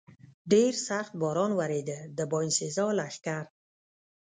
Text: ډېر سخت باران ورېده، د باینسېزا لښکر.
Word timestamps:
ډېر 0.51 0.71
سخت 0.87 1.11
باران 1.21 1.51
ورېده، 1.59 1.99
د 2.17 2.19
باینسېزا 2.31 2.85
لښکر. 2.97 3.43